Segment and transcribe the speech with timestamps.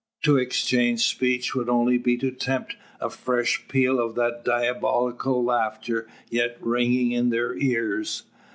[0.23, 6.07] To exchange speech would only be to tempt a fresh peal of that diabolical laughter
[6.27, 8.23] yet ringing in their ears.